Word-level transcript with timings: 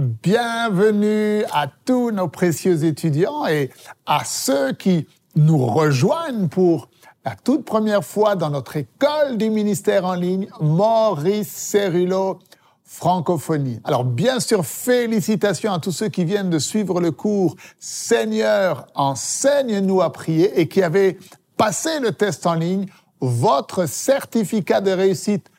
bienvenue 0.00 1.44
à 1.52 1.66
tous 1.84 2.10
nos 2.10 2.28
précieux 2.28 2.84
étudiants 2.84 3.46
et 3.46 3.70
à 4.06 4.24
ceux 4.24 4.72
qui 4.72 5.06
nous 5.36 5.64
rejoignent 5.66 6.48
pour 6.48 6.88
la 7.24 7.36
toute 7.36 7.64
première 7.66 8.02
fois 8.02 8.34
dans 8.34 8.48
notre 8.48 8.78
école 8.78 9.36
du 9.36 9.50
ministère 9.50 10.06
en 10.06 10.14
ligne, 10.14 10.48
Maurice 10.60 11.50
Cerullo, 11.50 12.38
francophonie. 12.82 13.78
Alors 13.84 14.04
bien 14.04 14.40
sûr, 14.40 14.64
félicitations 14.64 15.72
à 15.72 15.78
tous 15.78 15.92
ceux 15.92 16.08
qui 16.08 16.24
viennent 16.24 16.50
de 16.50 16.58
suivre 16.58 17.00
le 17.00 17.12
cours 17.12 17.56
Seigneur, 17.78 18.86
enseigne-nous 18.94 20.00
à 20.00 20.12
prier 20.12 20.58
et 20.58 20.66
qui 20.66 20.82
avaient 20.82 21.18
passé 21.58 22.00
le 22.00 22.12
test 22.12 22.46
en 22.46 22.54
ligne. 22.54 22.86
Votre 23.20 23.86
certificat 23.86 24.80
de 24.80 24.92
réussite 24.92 25.50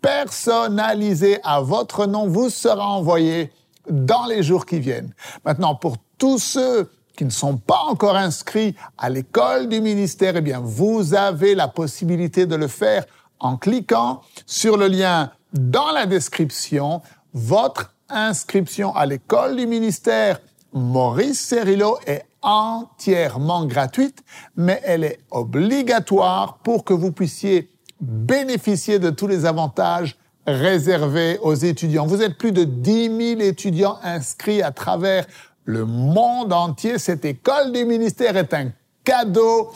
personnalisé 0.00 1.38
à 1.44 1.60
votre 1.60 2.06
nom 2.06 2.26
vous 2.26 2.48
sera 2.48 2.88
envoyé 2.88 3.52
dans 3.88 4.26
les 4.26 4.42
jours 4.42 4.66
qui 4.66 4.80
viennent. 4.80 5.12
Maintenant, 5.44 5.74
pour 5.74 5.96
tous 6.18 6.38
ceux 6.38 6.90
qui 7.16 7.24
ne 7.24 7.30
sont 7.30 7.56
pas 7.56 7.80
encore 7.88 8.16
inscrits 8.16 8.74
à 8.96 9.10
l'école 9.10 9.68
du 9.68 9.80
ministère, 9.80 10.36
eh 10.36 10.40
bien, 10.40 10.60
vous 10.60 11.14
avez 11.14 11.54
la 11.54 11.68
possibilité 11.68 12.46
de 12.46 12.54
le 12.54 12.68
faire 12.68 13.04
en 13.38 13.56
cliquant 13.56 14.22
sur 14.46 14.76
le 14.76 14.86
lien 14.86 15.30
dans 15.52 15.90
la 15.92 16.06
description. 16.06 17.02
Votre 17.34 17.94
inscription 18.08 18.94
à 18.94 19.06
l'école 19.06 19.56
du 19.56 19.66
ministère 19.66 20.40
Maurice 20.72 21.40
Cerillo 21.40 21.98
est 22.06 22.24
entièrement 22.40 23.66
gratuite, 23.66 24.22
mais 24.56 24.80
elle 24.84 25.04
est 25.04 25.20
obligatoire 25.30 26.58
pour 26.58 26.84
que 26.84 26.94
vous 26.94 27.12
puissiez 27.12 27.70
bénéficier 28.00 28.98
de 28.98 29.10
tous 29.10 29.26
les 29.26 29.44
avantages 29.44 30.16
réservés 30.46 31.38
aux 31.42 31.54
étudiants. 31.54 32.06
Vous 32.06 32.22
êtes 32.22 32.36
plus 32.36 32.52
de 32.52 32.64
10 32.64 33.36
000 33.36 33.40
étudiants 33.40 33.98
inscrits 34.02 34.62
à 34.62 34.70
travers 34.72 35.26
le 35.64 35.84
monde 35.84 36.52
entier. 36.52 36.98
Cette 36.98 37.24
école 37.24 37.72
du 37.72 37.84
ministère 37.84 38.36
est 38.36 38.52
un 38.54 38.70
cadeau 39.04 39.70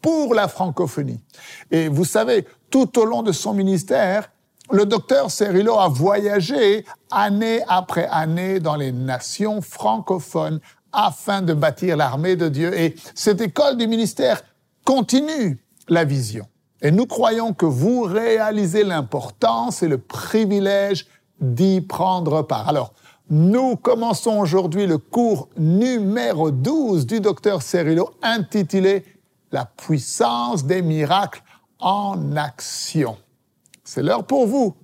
pour 0.00 0.34
la 0.34 0.48
francophonie. 0.48 1.20
Et 1.70 1.88
vous 1.88 2.04
savez, 2.04 2.46
tout 2.70 2.98
au 2.98 3.04
long 3.04 3.22
de 3.22 3.32
son 3.32 3.52
ministère, 3.52 4.30
le 4.70 4.84
docteur 4.84 5.30
Cerillo 5.30 5.78
a 5.78 5.88
voyagé 5.88 6.84
année 7.10 7.62
après 7.68 8.08
année 8.10 8.58
dans 8.58 8.76
les 8.76 8.92
nations 8.92 9.60
francophones 9.60 10.60
afin 10.92 11.42
de 11.42 11.52
bâtir 11.52 11.96
l'armée 11.96 12.36
de 12.36 12.48
Dieu. 12.48 12.78
Et 12.78 12.96
cette 13.14 13.40
école 13.40 13.76
du 13.76 13.86
ministère 13.86 14.42
continue 14.84 15.58
la 15.88 16.04
vision. 16.04 16.46
Et 16.86 16.92
nous 16.92 17.06
croyons 17.06 17.52
que 17.52 17.66
vous 17.66 18.02
réalisez 18.02 18.84
l'importance 18.84 19.82
et 19.82 19.88
le 19.88 19.98
privilège 19.98 21.08
d'y 21.40 21.80
prendre 21.80 22.42
part. 22.42 22.68
Alors, 22.68 22.92
nous 23.28 23.74
commençons 23.74 24.38
aujourd'hui 24.38 24.86
le 24.86 24.98
cours 24.98 25.48
numéro 25.56 26.52
12 26.52 27.06
du 27.06 27.18
docteur 27.18 27.62
Cerillo 27.62 28.10
intitulé 28.22 29.04
La 29.50 29.64
puissance 29.64 30.64
des 30.64 30.80
miracles 30.80 31.42
en 31.80 32.36
action. 32.36 33.16
C'est 33.82 34.04
l'heure 34.04 34.22
pour 34.22 34.46
vous 34.46 34.76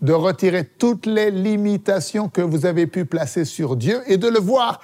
de 0.00 0.12
retirer 0.12 0.64
toutes 0.64 1.06
les 1.06 1.32
limitations 1.32 2.28
que 2.28 2.40
vous 2.40 2.66
avez 2.66 2.86
pu 2.86 3.04
placer 3.04 3.44
sur 3.44 3.74
Dieu 3.74 4.00
et 4.06 4.16
de 4.16 4.28
le 4.28 4.38
voir 4.38 4.78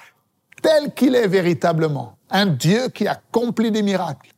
tel 0.61 0.93
qu'il 0.93 1.15
est 1.15 1.29
véritablement, 1.29 2.17
un 2.29 2.47
Dieu 2.47 2.89
qui 2.89 3.07
accomplit 3.07 3.71
des 3.71 3.81
miracles. 3.81 4.31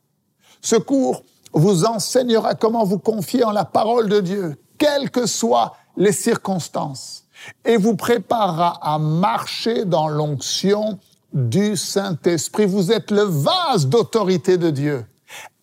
Ce 0.60 0.76
cours 0.76 1.24
vous 1.52 1.84
enseignera 1.84 2.54
comment 2.54 2.84
vous 2.84 2.98
confier 2.98 3.44
en 3.44 3.52
la 3.52 3.64
parole 3.64 4.08
de 4.08 4.20
Dieu, 4.20 4.56
quelles 4.76 5.10
que 5.10 5.26
soient 5.26 5.76
les 5.96 6.12
circonstances, 6.12 7.24
et 7.64 7.76
vous 7.76 7.96
préparera 7.96 8.78
à 8.82 8.98
marcher 8.98 9.84
dans 9.84 10.08
l'onction 10.08 10.98
du 11.32 11.76
Saint-Esprit. 11.76 12.66
Vous 12.66 12.92
êtes 12.92 13.10
le 13.10 13.22
vase 13.22 13.86
d'autorité 13.86 14.56
de 14.56 14.70
Dieu, 14.70 15.04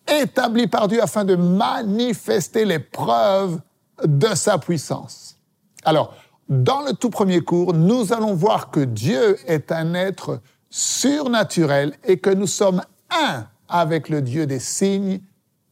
établi 0.06 0.66
par 0.66 0.88
Dieu 0.88 1.02
afin 1.02 1.24
de 1.24 1.36
manifester 1.36 2.64
les 2.64 2.78
preuves 2.78 3.60
de 4.04 4.34
sa 4.34 4.58
puissance. 4.58 5.36
Alors, 5.84 6.14
dans 6.48 6.82
le 6.82 6.92
tout 6.92 7.10
premier 7.10 7.40
cours, 7.40 7.74
nous 7.74 8.12
allons 8.12 8.34
voir 8.34 8.70
que 8.70 8.80
Dieu 8.80 9.36
est 9.46 9.72
un 9.72 9.94
être 9.94 10.40
surnaturel 10.70 11.94
et 12.04 12.18
que 12.18 12.30
nous 12.30 12.46
sommes 12.46 12.82
un 13.10 13.46
avec 13.68 14.08
le 14.08 14.22
Dieu 14.22 14.46
des 14.46 14.60
signes 14.60 15.20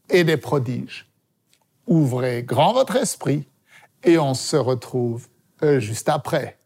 et 0.09 0.23
des 0.23 0.37
prodiges. 0.37 1.05
Ouvrez 1.87 2.43
grand 2.43 2.73
votre 2.73 2.95
esprit 2.95 3.45
et 4.03 4.17
on 4.17 4.33
se 4.33 4.55
retrouve 4.55 5.27
euh, 5.63 5.79
juste 5.79 6.09
après. 6.09 6.57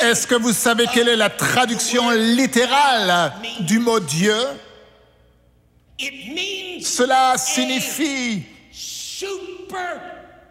Est-ce 0.00 0.26
que 0.26 0.34
vous 0.36 0.52
savez 0.52 0.86
quelle 0.92 1.08
est 1.08 1.16
la 1.16 1.30
traduction 1.30 2.10
littérale 2.10 3.32
du 3.60 3.78
mot 3.78 3.98
Dieu? 4.00 4.36
Cela 6.80 7.36
signifie 7.36 8.44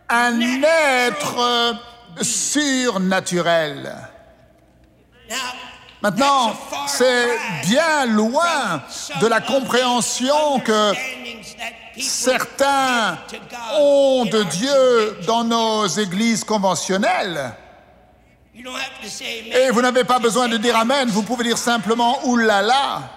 un 0.10 0.40
être 0.64 1.76
surnaturel. 2.22 3.96
Maintenant, 6.02 6.54
c'est 6.88 7.28
bien 7.66 8.06
loin 8.06 8.82
de 9.20 9.28
la 9.28 9.42
compréhension 9.42 10.60
que 10.60 10.94
certains 12.00 13.18
ont 13.80 14.26
de 14.26 14.44
Dieu 14.44 15.20
dans 15.26 15.44
nos 15.44 15.88
églises 15.88 16.44
conventionnelles. 16.44 17.54
Et 18.56 19.72
vous 19.72 19.82
n'avez 19.82 20.04
pas 20.04 20.20
besoin 20.20 20.48
de 20.48 20.58
dire 20.58 20.78
Amen, 20.78 21.10
vous 21.10 21.24
pouvez 21.24 21.44
dire 21.44 21.58
simplement 21.58 22.26
Oulala. 22.26 23.17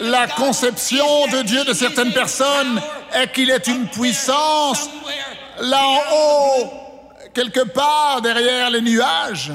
La 0.00 0.26
conception 0.26 1.26
de 1.28 1.42
Dieu 1.42 1.64
de 1.64 1.72
certaines 1.72 2.12
personnes 2.12 2.80
est 3.12 3.30
qu'il 3.30 3.50
est 3.50 3.68
une 3.68 3.86
puissance 3.88 4.88
là 5.60 5.80
en 5.80 6.00
haut, 6.12 6.72
quelque 7.32 7.60
part 7.60 8.20
derrière 8.20 8.70
les 8.70 8.80
nuages. 8.80 9.52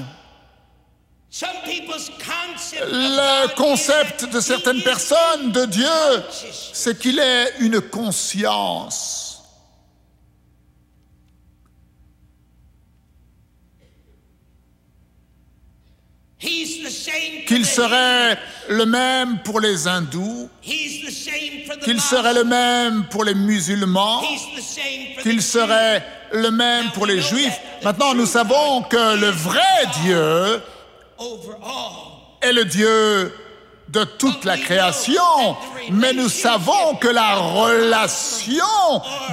Le 2.90 3.56
concept 3.56 4.32
de 4.32 4.40
certaines 4.40 4.82
personnes 4.82 5.52
de 5.52 5.66
Dieu, 5.66 6.24
c'est 6.72 6.98
qu'il 6.98 7.20
est 7.20 7.56
une 7.60 7.82
conscience. 7.82 9.27
Qu'il 16.40 17.66
serait 17.66 18.38
le 18.70 18.86
même 18.86 19.40
pour 19.44 19.60
les 19.60 19.88
hindous, 19.88 20.50
qu'il 20.62 22.02
serait 22.02 22.34
le 22.34 22.44
même 22.44 23.06
pour 23.10 23.24
les 23.24 23.34
musulmans, 23.34 24.22
qu'il 25.24 25.42
serait 25.42 26.06
le 26.32 26.52
même 26.52 26.92
pour 26.92 27.06
les 27.06 27.22
juifs. 27.22 27.60
Maintenant, 27.84 28.14
nous 28.14 28.26
savons 28.26 28.84
que 28.84 29.16
le 29.18 29.30
vrai 29.30 29.62
Dieu 30.04 30.62
est 32.42 32.54
le 32.54 32.66
Dieu 32.66 33.34
de 33.90 34.04
toute 34.04 34.44
la 34.44 34.58
création, 34.58 35.56
mais 35.90 36.14
nous 36.14 36.30
savons 36.30 36.96
que 37.00 37.08
la 37.08 37.36
relation 37.36 38.66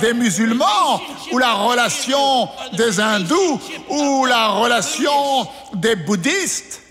des 0.00 0.14
musulmans 0.14 1.02
ou 1.32 1.38
la 1.38 1.52
relation 1.54 2.48
des 2.74 3.00
hindous 3.00 3.60
ou 3.88 4.24
la 4.26 4.48
relation 4.48 5.48
des 5.74 5.96
bouddhistes 5.96 6.83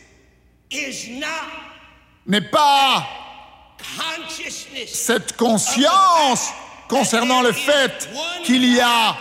n'est 2.26 2.42
pas 2.42 3.08
cette 4.88 5.36
conscience 5.36 6.50
concernant 6.88 7.42
le 7.42 7.52
fait 7.52 8.10
qu'il 8.44 8.66
y 8.66 8.80
a 8.80 9.16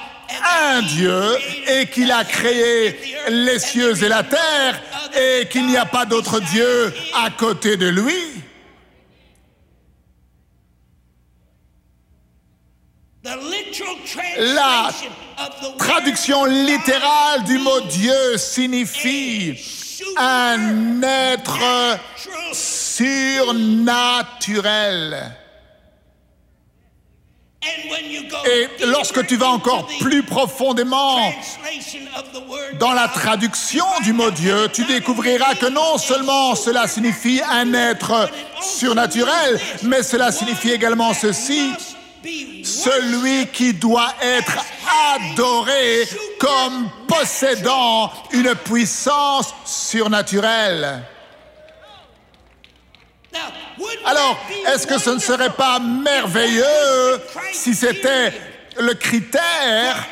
un 0.68 0.82
Dieu 0.82 1.36
et 1.68 1.86
qu'il 1.86 2.10
a 2.10 2.24
créé 2.24 2.98
les 3.28 3.58
cieux 3.58 4.02
et 4.02 4.08
la 4.08 4.22
terre 4.22 4.82
et 5.14 5.48
qu'il 5.48 5.66
n'y 5.66 5.76
a 5.76 5.84
pas 5.86 6.06
d'autre 6.06 6.40
Dieu 6.40 6.92
à 7.14 7.30
côté 7.30 7.76
de 7.76 7.88
lui. 7.88 8.42
La 13.24 14.90
traduction 15.78 16.44
littérale 16.44 17.44
du 17.44 17.58
mot 17.58 17.80
Dieu 17.82 18.36
signifie 18.36 19.81
un 20.18 21.00
être 21.02 21.98
surnaturel. 22.52 25.36
Et 28.44 28.68
lorsque 28.86 29.24
tu 29.26 29.36
vas 29.36 29.50
encore 29.50 29.86
plus 30.00 30.24
profondément 30.24 31.32
dans 32.80 32.92
la 32.92 33.06
traduction 33.08 33.84
du 34.02 34.12
mot 34.12 34.30
Dieu, 34.30 34.68
tu 34.72 34.84
découvriras 34.84 35.54
que 35.54 35.66
non 35.66 35.96
seulement 35.96 36.56
cela 36.56 36.88
signifie 36.88 37.40
un 37.48 37.72
être 37.72 38.28
surnaturel, 38.60 39.60
mais 39.84 40.02
cela 40.02 40.32
signifie 40.32 40.70
également 40.70 41.14
ceci, 41.14 41.70
celui 42.64 43.46
qui 43.48 43.74
doit 43.74 44.14
être 44.20 44.58
adoré 45.14 46.08
comme 46.38 46.88
possédant 47.08 48.12
une 48.32 48.54
puissance 48.54 49.54
surnaturelle. 49.64 51.02
Alors, 54.04 54.38
est-ce 54.66 54.86
que 54.86 54.98
ce 54.98 55.10
ne 55.10 55.18
serait 55.18 55.50
pas 55.50 55.78
merveilleux 55.78 57.20
si 57.52 57.74
c'était 57.74 58.32
le 58.78 58.94
critère 58.94 60.06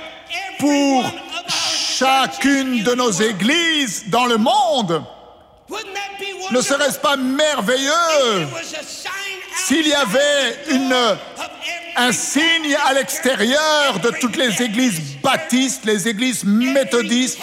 pour 0.58 1.04
chacune 1.48 2.82
de 2.82 2.94
nos 2.94 3.10
églises 3.10 4.04
dans 4.08 4.26
le 4.26 4.36
monde? 4.36 5.02
Ne 6.50 6.60
serait-ce 6.60 6.98
pas 6.98 7.16
merveilleux 7.16 8.46
s'il 9.66 9.86
y 9.86 9.92
avait 9.94 10.58
une, 10.70 10.94
un 11.96 12.12
signe 12.12 12.76
à 12.86 12.92
l'extérieur 12.94 14.00
de 14.02 14.10
toutes 14.20 14.36
les 14.36 14.60
églises 14.62 15.00
baptistes, 15.22 15.84
les 15.84 16.08
églises 16.08 16.44
méthodistes, 16.44 17.38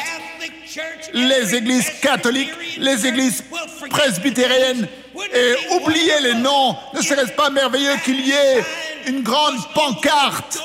les 1.13 1.55
églises 1.55 1.89
catholiques, 2.01 2.51
les 2.77 3.05
églises 3.05 3.43
presbytériennes, 3.89 4.87
et 5.33 5.55
oubliez 5.71 6.19
les 6.21 6.33
noms. 6.35 6.75
Ne 6.93 7.01
serait-ce 7.01 7.31
pas 7.31 7.49
merveilleux 7.49 7.95
qu'il 8.03 8.19
y 8.27 8.31
ait 8.31 8.63
une 9.07 9.23
grande 9.23 9.57
pancarte 9.73 10.59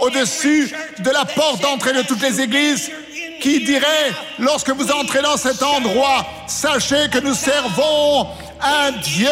au-dessus 0.00 0.72
de 1.00 1.10
la 1.10 1.24
porte 1.24 1.60
d'entrée 1.62 1.92
de 1.92 2.02
toutes 2.02 2.22
les 2.22 2.40
églises? 2.40 2.90
Qui 3.40 3.64
dirait, 3.64 4.12
lorsque 4.38 4.70
vous 4.70 4.90
entrez 4.90 5.22
dans 5.22 5.36
cet 5.36 5.62
endroit, 5.62 6.26
sachez 6.46 7.08
que 7.10 7.18
nous 7.18 7.34
servons 7.34 8.26
un 8.60 8.92
Dieu 8.92 9.28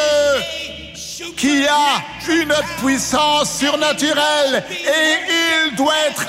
qui 1.37 1.67
a 1.67 2.03
une 2.29 2.55
puissance 2.83 3.59
surnaturelle 3.59 4.65
et 4.71 5.67
il 5.67 5.77
doit 5.77 5.95
être 6.09 6.27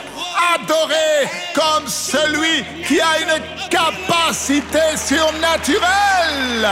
adoré 0.56 1.30
comme 1.54 1.88
celui 1.88 2.66
qui 2.88 3.00
a 3.00 3.20
une 3.22 3.70
capacité 3.70 4.96
surnaturelle. 4.96 6.68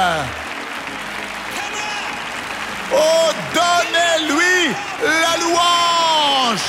Oh, 2.94 3.32
donnez-lui 3.54 4.74
la 5.02 5.38
louange 5.44 6.62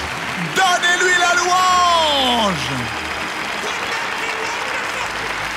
Donnez-lui 0.55 1.13
la 1.19 1.35
louange 1.35 2.96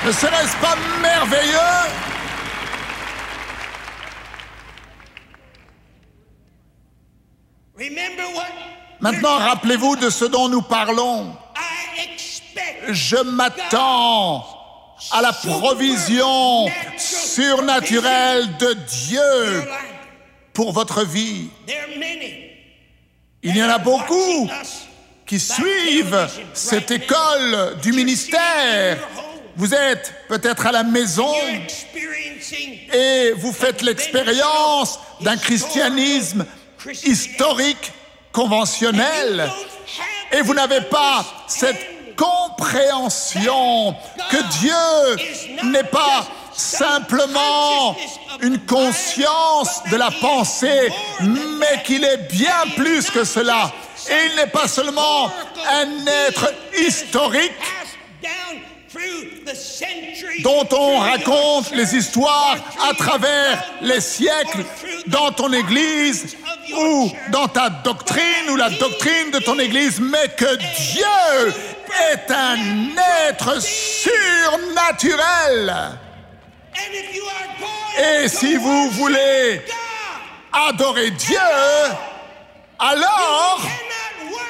Ne 0.04 0.12
serait-ce 0.12 0.56
pas 0.56 0.76
merveilleux? 1.02 1.58
Maintenant, 9.00 9.36
rappelez-vous 9.36 9.96
de 9.96 10.08
ce 10.10 10.24
dont 10.24 10.48
nous 10.48 10.62
parlons. 10.62 11.36
Je 12.88 13.16
m'attends 13.16 14.46
à 15.10 15.22
la 15.22 15.32
provision 15.32 16.66
surnaturelle 16.96 18.56
de 18.58 18.72
Dieu 18.72 19.64
pour 20.52 20.72
votre 20.72 21.04
vie. 21.04 21.48
Il 23.42 23.56
y 23.56 23.62
en 23.62 23.68
a 23.68 23.78
beaucoup 23.78 24.48
qui 25.26 25.38
suivent 25.38 26.28
cette 26.54 26.90
école 26.90 27.78
du 27.82 27.92
ministère. 27.92 28.98
Vous 29.60 29.74
êtes 29.74 30.14
peut-être 30.26 30.64
à 30.64 30.72
la 30.72 30.84
maison 30.84 31.34
et 32.94 33.32
vous 33.36 33.52
faites 33.52 33.82
l'expérience 33.82 34.98
d'un 35.20 35.36
christianisme 35.36 36.46
historique, 37.04 37.92
conventionnel, 38.32 39.50
et 40.32 40.40
vous 40.40 40.54
n'avez 40.54 40.80
pas 40.80 41.26
cette 41.46 42.16
compréhension 42.16 43.94
que 44.30 44.42
Dieu 44.60 45.62
n'est 45.64 45.84
pas 45.84 46.26
simplement 46.54 47.98
une 48.40 48.60
conscience 48.60 49.82
de 49.90 49.96
la 49.96 50.10
pensée, 50.10 50.88
mais 51.20 51.82
qu'il 51.84 52.02
est 52.02 52.32
bien 52.32 52.64
plus 52.78 53.10
que 53.10 53.24
cela. 53.24 53.70
Et 54.08 54.30
il 54.30 54.36
n'est 54.36 54.46
pas 54.46 54.68
seulement 54.68 55.26
un 55.26 56.06
être 56.06 56.50
historique 56.78 57.52
dont 60.42 60.68
on 60.72 60.98
raconte 60.98 61.70
les 61.72 61.94
histoires 61.94 62.56
à 62.88 62.94
travers 62.94 63.62
les 63.82 64.00
siècles 64.00 64.64
dans 65.06 65.30
ton 65.32 65.52
Église 65.52 66.36
ou 66.76 67.10
dans 67.30 67.48
ta 67.48 67.70
doctrine 67.70 68.50
ou 68.50 68.56
la 68.56 68.70
doctrine 68.70 69.30
de 69.32 69.38
ton 69.38 69.58
Église, 69.58 70.00
mais 70.00 70.28
que 70.36 70.56
Dieu 70.56 71.54
est 72.12 72.30
un 72.30 72.56
être 73.28 73.60
surnaturel. 73.60 75.18
Et 77.98 78.28
si 78.28 78.56
vous 78.56 78.90
voulez 78.90 79.62
adorer 80.52 81.10
Dieu, 81.10 81.38
alors 82.78 83.60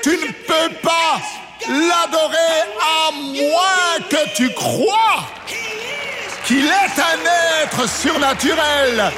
tu 0.03 0.11
ne 0.11 0.33
peux 0.47 0.75
pas 0.83 1.21
l'adorer 1.69 2.61
à 2.81 3.13
moins 3.13 4.07
que 4.09 4.35
tu 4.35 4.53
crois 4.53 5.25
qu'il 6.45 6.67
est 6.67 6.99
un 6.99 7.63
être 7.65 7.89
surnaturel 7.89 9.13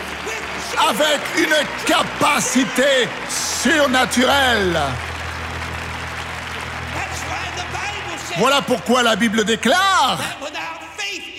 avec 0.89 1.21
une 1.39 1.55
capacité 1.87 3.09
surnaturelle. 3.29 4.81
Voilà 8.39 8.63
pourquoi 8.63 9.03
la 9.03 9.17
Bible 9.17 9.45
déclare 9.45 10.19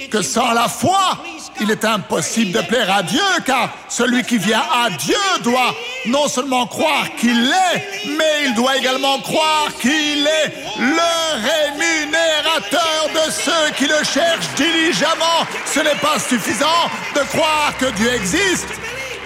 que 0.10 0.22
sans 0.22 0.52
la 0.54 0.68
foi, 0.68 1.18
il 1.62 1.72
est 1.72 1.86
impossible 1.86 2.52
de 2.52 2.62
plaire 2.62 2.92
à 2.94 3.04
Dieu, 3.04 3.22
car 3.46 3.70
celui 3.90 4.24
qui 4.24 4.38
vient 4.38 4.64
à 4.74 4.90
Dieu 4.90 5.16
doit 5.44 5.74
non 6.08 6.28
seulement 6.28 6.66
croire 6.68 7.06
qu'il 7.18 7.50
l'est, 7.50 7.84
mais 8.18 8.46
il 8.46 8.56
doit 8.56 8.78
également 8.78 9.20
croire 9.20 9.68
qu'il 9.80 10.28
est 10.28 10.54
le 10.80 11.02
rémunérateur 11.50 13.10
de 13.14 13.32
ceux 13.32 13.72
qui 13.78 13.86
le 13.86 14.04
cherchent 14.04 14.50
diligemment. 14.56 15.46
Ce 15.66 15.80
n'est 15.80 16.00
pas 16.02 16.20
suffisant 16.20 16.90
de 17.16 17.22
croire 17.22 17.74
que 17.80 17.86
Dieu 17.92 18.14
existe, 18.14 18.68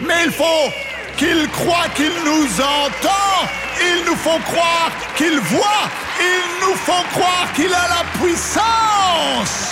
mais 0.02 0.26
il 0.26 0.32
faut 0.32 0.72
qu'il 1.18 1.50
croit 1.50 1.90
qu'il 1.96 2.12
nous 2.24 2.62
entend. 2.62 3.48
Il 3.80 4.06
nous 4.06 4.16
faut 4.16 4.40
croire 4.52 4.92
qu'il 5.16 5.40
voit. 5.40 5.90
Il 6.20 6.68
nous 6.68 6.76
faut 6.76 7.04
croire 7.14 7.48
qu'il 7.56 7.74
a 7.74 7.88
la 7.90 8.20
puissance. 8.20 9.67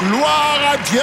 Gloire 0.00 0.60
à 0.72 0.76
Dieu. 0.78 1.00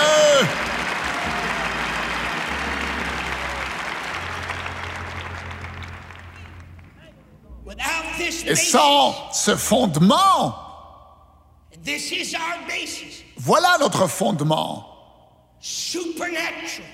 Et 8.45 8.55
sans 8.55 9.31
ce 9.31 9.55
fondement, 9.55 10.55
voilà 13.37 13.77
notre 13.79 14.07
fondement 14.07 14.89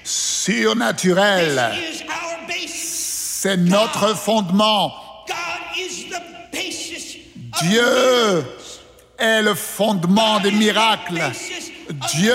surnaturel. 0.03 1.71
C'est 2.67 3.57
notre 3.57 4.15
fondement. 4.15 4.93
Dieu 7.61 8.45
est 9.17 9.41
le 9.41 9.55
fondement 9.55 10.39
des 10.39 10.51
miracles. 10.51 11.31
Dieu 12.13 12.33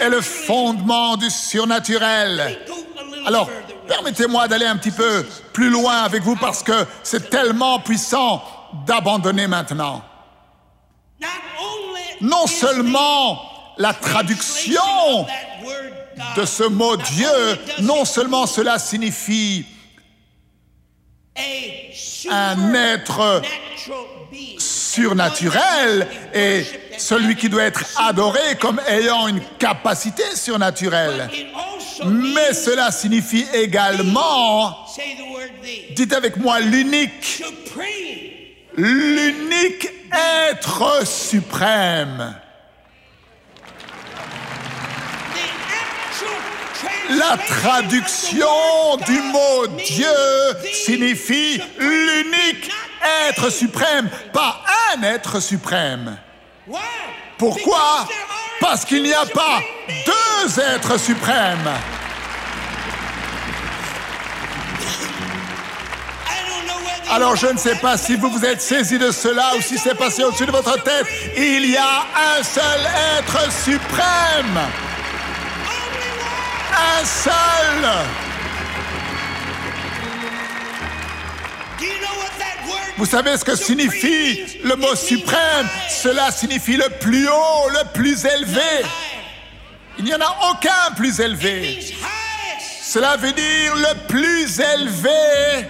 est 0.00 0.08
le 0.08 0.20
fondement 0.20 1.16
du 1.16 1.30
surnaturel. 1.30 2.58
Alors, 3.26 3.50
permettez-moi 3.86 4.48
d'aller 4.48 4.66
un 4.66 4.76
petit 4.76 4.90
peu 4.90 5.26
plus 5.52 5.70
loin 5.70 6.02
avec 6.02 6.22
vous 6.22 6.36
parce 6.36 6.62
que 6.62 6.86
c'est 7.02 7.30
tellement 7.30 7.80
puissant 7.80 8.42
d'abandonner 8.86 9.46
maintenant. 9.46 10.02
Non 12.20 12.46
seulement 12.46 13.40
la 13.78 13.94
traduction 13.94 15.26
de 16.36 16.44
ce 16.44 16.64
mot 16.64 16.96
Dieu, 16.96 17.58
non 17.80 18.04
seulement 18.04 18.46
cela 18.46 18.78
signifie 18.78 19.64
un 22.30 22.74
être 22.74 23.42
surnaturel 24.90 26.06
et 26.34 26.64
celui 26.98 27.36
qui 27.36 27.48
doit 27.48 27.64
être 27.64 27.84
adoré 27.96 28.56
comme 28.60 28.80
ayant 28.88 29.28
une 29.28 29.40
capacité 29.58 30.24
surnaturelle. 30.34 31.30
Mais 32.04 32.52
cela 32.52 32.90
signifie 32.90 33.46
également, 33.52 34.86
dites 35.94 36.12
avec 36.12 36.36
moi, 36.36 36.60
l'unique, 36.60 37.42
l'unique 38.76 39.88
être 40.40 41.06
suprême. 41.06 42.34
La 47.10 47.36
traduction 47.36 48.96
du 49.04 49.20
mot 49.20 49.66
Dieu 49.84 50.06
signifie 50.72 51.60
l'unique 51.78 52.70
être 53.28 53.50
suprême, 53.50 54.08
pas 54.32 54.59
un 54.96 55.02
être 55.02 55.40
suprême. 55.40 56.16
Pourquoi? 57.38 58.06
Parce 58.60 58.84
qu'il 58.84 59.02
n'y 59.02 59.14
a 59.14 59.26
pas 59.26 59.60
deux 60.06 60.60
êtres 60.60 60.98
suprêmes. 60.98 61.70
Alors 67.12 67.34
je 67.34 67.46
ne 67.46 67.58
sais 67.58 67.74
pas 67.74 67.96
si 67.96 68.14
vous 68.14 68.30
vous 68.30 68.44
êtes 68.44 68.60
saisi 68.60 68.96
de 68.98 69.10
cela 69.10 69.56
ou 69.56 69.60
si 69.60 69.78
c'est 69.78 69.96
passé 69.96 70.22
au-dessus 70.22 70.46
de 70.46 70.52
votre 70.52 70.80
tête. 70.82 71.06
Il 71.36 71.68
y 71.68 71.76
a 71.76 72.04
un 72.38 72.42
seul 72.42 72.80
être 73.18 73.52
suprême. 73.52 74.60
Un 76.72 77.04
seul. 77.04 78.29
Vous 83.00 83.06
savez 83.06 83.34
ce 83.38 83.44
que 83.46 83.56
signifie 83.56 84.58
le 84.62 84.76
mot 84.76 84.94
suprême? 84.94 85.66
Cela 85.88 86.30
signifie 86.30 86.76
le 86.76 86.90
plus 87.00 87.26
haut, 87.28 87.70
le 87.70 87.90
plus 87.94 88.26
élevé. 88.26 88.84
Il 89.98 90.04
n'y 90.04 90.14
en 90.14 90.20
a 90.20 90.50
aucun 90.50 90.94
plus 90.94 91.18
élevé. 91.18 91.80
Cela 92.82 93.16
veut 93.16 93.32
dire 93.32 93.74
le 93.74 94.06
plus 94.06 94.60
élevé, 94.60 95.66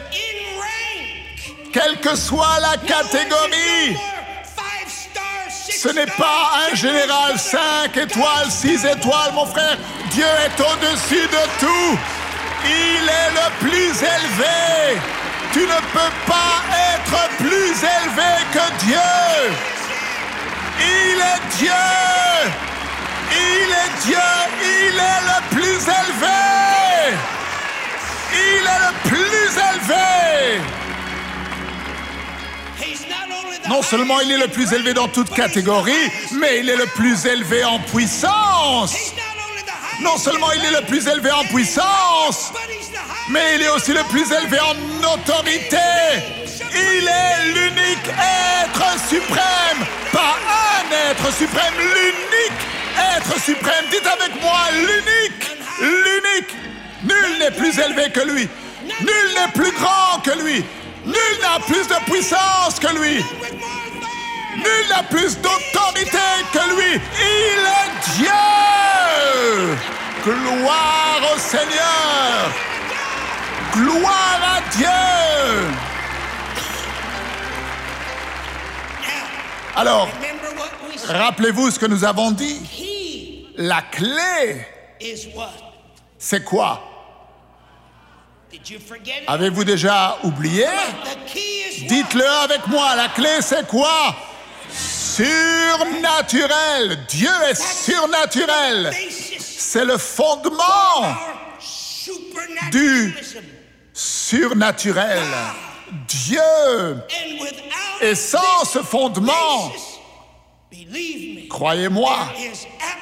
quelle 1.72 2.00
que 2.00 2.16
soit 2.16 2.58
la 2.60 2.76
catégorie. 2.78 3.96
Ce 5.70 5.88
n'est 5.90 6.06
pas 6.06 6.50
un 6.68 6.74
général 6.74 7.38
stars. 7.38 7.84
5 7.84 7.96
étoiles, 7.96 8.50
6 8.50 8.84
étoiles, 8.86 9.32
mon 9.34 9.46
frère. 9.46 9.78
Dieu 10.10 10.24
est 10.24 10.60
au-dessus 10.60 11.28
de 11.28 11.60
tout. 11.60 11.98
Il 12.64 13.08
est 13.08 13.30
le 13.30 13.68
plus 13.68 14.02
élevé. 14.02 15.19
Tu 15.52 15.60
ne 15.60 15.80
peux 15.92 16.12
pas 16.26 16.62
être 16.94 17.28
plus 17.38 17.72
élevé 17.96 18.32
que 18.52 18.84
Dieu. 18.84 19.10
Il 20.78 21.18
est 21.18 21.42
Dieu. 21.58 21.84
Il 23.32 23.70
est 23.70 23.92
Dieu. 24.06 24.28
Il 24.62 24.96
est 24.96 25.22
le 25.26 25.38
plus 25.50 25.80
élevé. 25.88 27.16
Il 28.32 28.64
est 28.64 28.82
le 28.86 28.92
plus 29.08 29.50
élevé. 29.70 30.60
Non 33.68 33.82
seulement 33.82 34.20
il 34.20 34.30
est 34.30 34.38
le 34.38 34.48
plus 34.48 34.72
élevé 34.72 34.94
dans 34.94 35.08
toute 35.08 35.30
catégorie, 35.30 36.10
mais 36.40 36.60
il 36.60 36.68
est 36.68 36.76
le 36.76 36.86
plus 36.86 37.26
élevé 37.26 37.64
en 37.64 37.78
puissance. 37.80 38.94
Non 40.00 40.16
seulement 40.16 40.52
il 40.52 40.64
est 40.64 40.80
le 40.80 40.86
plus 40.86 41.06
élevé 41.06 41.30
en 41.30 41.44
puissance, 41.44 42.52
mais 43.28 43.56
il 43.56 43.62
est 43.62 43.68
aussi 43.68 43.92
le 43.92 44.02
plus 44.04 44.30
élevé 44.32 44.58
en 44.60 45.14
autorité. 45.14 45.76
Il 46.72 47.06
est 47.06 47.52
l'unique 47.52 48.08
être 48.08 49.08
suprême, 49.08 49.86
pas 50.12 50.36
un 50.48 51.10
être 51.10 51.32
suprême, 51.34 51.74
l'unique 51.78 52.60
être 53.16 53.40
suprême. 53.40 53.84
Dites 53.90 54.06
avec 54.06 54.40
moi, 54.40 54.60
l'unique, 54.72 55.50
l'unique. 55.80 56.56
Nul 57.02 57.38
n'est 57.38 57.50
plus 57.50 57.78
élevé 57.78 58.10
que 58.10 58.20
lui. 58.20 58.48
Nul 58.82 59.34
n'est 59.34 59.52
plus 59.52 59.72
grand 59.72 60.20
que 60.22 60.38
lui. 60.42 60.64
Nul 61.04 61.38
n'a 61.42 61.60
plus 61.66 61.86
de 61.86 62.10
puissance 62.10 62.78
que 62.80 62.88
lui. 62.98 63.24
Nul 64.56 64.88
n'a 64.88 65.02
plus 65.04 65.36
d'autorité 65.38 66.18
que 66.52 66.58
lui. 66.74 67.00
Il 67.18 67.60
est 67.66 67.90
Dieu. 68.16 69.76
Gloire 70.24 71.20
au 71.34 71.38
Seigneur. 71.38 72.50
Gloire 73.72 74.40
à 74.56 74.60
Dieu. 74.76 75.68
Alors, 79.76 80.08
rappelez-vous 81.06 81.70
ce 81.70 81.78
que 81.78 81.86
nous 81.86 82.04
avons 82.04 82.32
dit. 82.32 83.46
La 83.56 83.82
clé, 83.82 84.66
c'est 86.18 86.44
quoi? 86.44 86.86
Avez-vous 89.26 89.64
déjà 89.64 90.18
oublié? 90.22 90.66
Dites-le 91.86 92.28
avec 92.28 92.66
moi. 92.66 92.94
La 92.96 93.08
clé, 93.08 93.40
c'est 93.40 93.66
quoi? 93.66 94.14
Surnaturel. 94.72 96.98
Dieu 97.08 97.30
est 97.48 97.60
surnaturel. 97.60 98.92
C'est 99.38 99.84
le 99.84 99.98
fondement 99.98 101.16
supernaturalism. 101.58 103.40
surnaturel. 103.92 105.26
Dieu. 106.06 106.40
Et 108.00 108.14
sans 108.14 108.64
ce 108.64 108.78
fondement, 108.78 109.72
croyez-moi, 111.48 112.16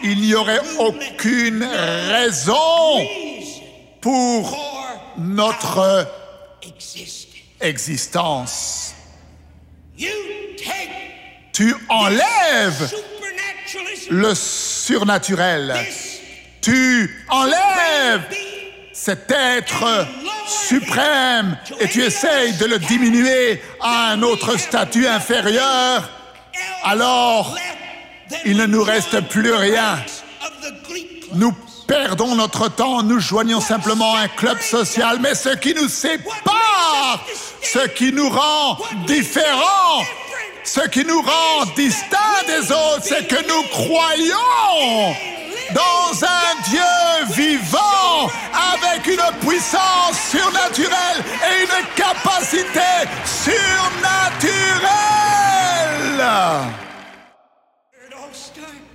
il 0.03 0.21
n'y 0.21 0.35
aurait 0.35 0.61
aucune 0.79 1.65
raison 1.65 3.07
pour 4.01 4.57
notre 5.17 6.07
existence. 7.61 8.95
Tu 11.59 11.75
enlèves 11.89 12.95
le 14.11 14.33
surnaturel. 14.33 15.75
Tu 16.61 17.25
enlèves 17.29 18.29
cet 18.93 19.29
être 19.33 20.07
suprême 20.47 21.59
et 21.81 21.89
tu 21.89 22.05
essayes 22.05 22.53
de 22.59 22.67
le 22.67 22.79
diminuer 22.79 23.61
à 23.81 24.11
un 24.11 24.23
autre 24.23 24.57
statut 24.57 25.09
inférieur, 25.09 26.09
alors 26.85 27.57
il 28.45 28.57
ne 28.57 28.67
nous 28.67 28.85
reste 28.85 29.21
plus 29.23 29.53
rien. 29.53 29.99
Nous 31.33 31.53
perdons 31.89 32.37
notre 32.37 32.69
temps, 32.69 33.03
nous 33.03 33.19
joignons 33.19 33.61
simplement 33.61 34.15
un 34.15 34.29
club 34.29 34.61
social, 34.61 35.19
mais 35.21 35.35
ce 35.35 35.57
qui 35.57 35.75
nous 35.75 35.89
sépare, 35.89 37.27
ce 37.65 37.89
qui 37.89 38.13
nous 38.13 38.31
rend 38.31 38.79
différents, 39.09 40.05
ce 40.69 40.87
qui 40.89 41.05
nous 41.05 41.23
rend 41.23 41.65
distincts 41.75 42.45
des 42.47 42.71
autres, 42.71 43.03
c'est 43.03 43.27
que 43.27 43.41
nous 43.49 43.63
croyons 43.71 45.17
dans 45.75 46.25
un 46.25 46.61
Dieu 46.69 47.25
vivant 47.35 48.31
avec 48.75 49.07
une 49.07 49.39
puissance 49.47 50.19
surnaturelle 50.31 51.25
et 51.49 51.63
une 51.63 51.87
capacité 51.95 53.09
surnaturelle. 53.25 53.79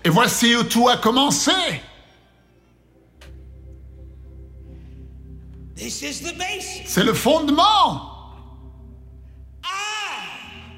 Et 0.04 0.10
voici 0.10 0.56
où 0.56 0.64
tout 0.64 0.90
a 0.90 0.98
commencé. 0.98 1.52
This 5.76 6.02
is 6.04 6.22
the 6.22 6.38
basis. 6.38 6.84
C'est 6.86 7.04
le 7.04 7.14
fondement. 7.14 8.13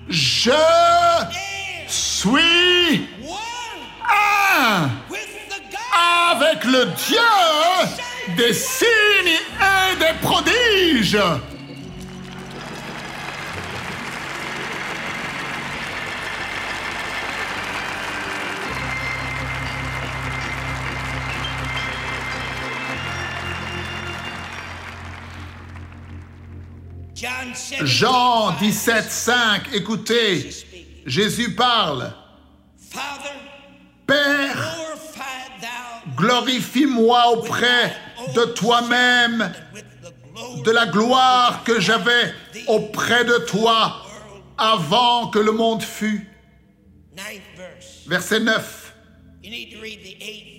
Je 0.08 0.52
suis 1.88 3.08
un 4.08 4.90
avec 6.32 6.64
le 6.66 6.86
Dieu 7.08 8.36
des 8.38 8.54
signes 8.54 9.40
et 9.60 9.96
des 9.98 10.14
prodiges. 10.22 11.18
Jean 27.16 27.54
5, 27.56 28.60
17, 28.60 29.10
5, 29.10 29.70
écoutez, 29.74 30.50
Jésus 31.06 31.56
parle. 31.56 32.14
Père, 34.06 34.76
glorifie-moi 36.18 37.32
auprès 37.32 37.96
de 38.36 38.44
toi-même 38.46 39.52
de 40.66 40.72
la 40.72 40.88
gloire 40.88 41.64
que 41.64 41.80
j'avais 41.80 42.34
auprès 42.68 43.24
de 43.24 43.38
toi 43.46 44.06
avant 44.58 45.30
que 45.30 45.40
le 45.40 45.54
monde 45.54 45.82
fût. 45.82 46.28
Verset 48.08 48.42
9. 48.42 48.94
You 49.42 49.52
need 49.52 49.74
to 49.74 49.82
read 49.82 50.00
the 50.04 50.22
eighth, 50.22 50.56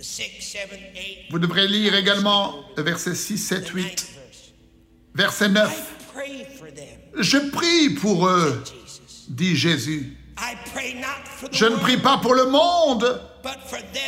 6, 0.00 0.40
7, 0.40 0.70
8, 0.70 1.30
Vous 1.30 1.38
devrez 1.38 1.66
lire 1.66 1.94
également 1.94 2.64
le 2.76 2.82
verset 2.82 3.14
6, 3.14 3.38
7, 3.38 3.68
8, 3.68 3.84
9 3.84 3.86
verse. 3.86 4.11
Verset 5.14 5.46
I 5.46 5.52
9. 5.52 5.94
pray 6.12 6.44
for 6.58 6.70
them, 6.70 6.98
Je 7.18 7.38
prie 7.50 7.90
pour 7.90 8.28
eux, 8.28 8.62
dit 9.28 9.56
Jésus. 9.56 10.16
Je 11.52 11.66
ne 11.66 11.76
prie 11.76 11.98
pas 11.98 12.18
pour 12.18 12.34
le 12.34 12.46
monde, 12.46 13.20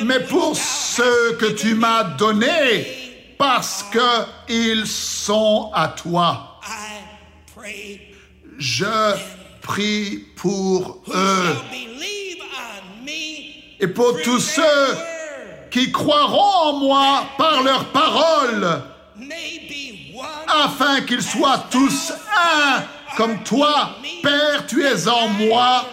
mais 0.02 0.20
pour 0.20 0.56
ceux 0.56 1.36
que 1.38 1.52
tu 1.52 1.74
m'as 1.74 2.04
donnés, 2.04 2.86
parce 3.38 3.84
que 3.84 4.24
ils 4.48 4.86
sont 4.86 5.70
à 5.74 5.88
toi. 5.88 6.60
Je 8.58 9.14
prie 9.62 10.24
pour 10.36 11.02
eux 11.08 11.56
et 13.80 13.88
pour 13.88 14.20
tous 14.22 14.40
ceux 14.40 14.96
qui 15.70 15.90
croiront 15.90 16.68
en 16.68 16.78
moi 16.78 17.26
par 17.36 17.62
leurs 17.62 17.86
paroles, 17.86 18.82
afin 20.48 21.00
qu'ils 21.02 21.22
soient 21.22 21.64
tous 21.70 22.12
un, 22.12 22.82
comme 23.16 23.42
toi, 23.42 23.90
Père, 24.22 24.66
tu 24.66 24.84
es 24.84 25.08
en 25.08 25.28
moi 25.28 25.84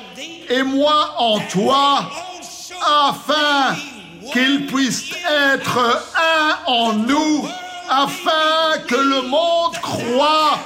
et 0.49 0.63
moi 0.63 1.15
en 1.17 1.39
toi, 1.39 2.09
afin 3.09 3.75
qu'ils 4.31 4.67
puissent 4.67 5.11
être 5.53 5.77
un 6.15 6.71
en 6.71 6.93
nous, 6.93 7.47
afin 7.89 8.79
que 8.87 8.95
le 8.95 9.21
monde 9.23 9.77
croit 9.81 10.59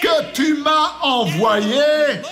que 0.00 0.32
tu 0.32 0.54
m'as 0.54 0.92
envoyé 1.02 2.22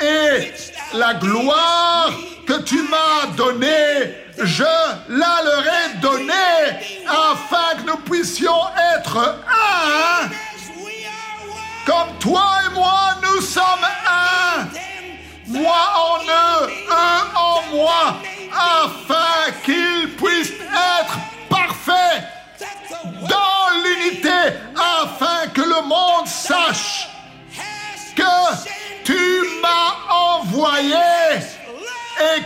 et 0.00 0.52
la 0.94 1.14
gloire 1.14 2.12
que 2.46 2.62
tu 2.62 2.82
m'as 2.82 3.26
donnée, 3.36 4.14
je 4.38 4.64
la 5.08 5.42
leur 5.44 5.64
ai 5.66 5.98
donnée, 6.00 7.04
afin 7.06 7.76
que 7.76 7.90
nous 7.90 7.96
puissions 7.98 8.60
être 8.96 9.16
un, 9.18 10.28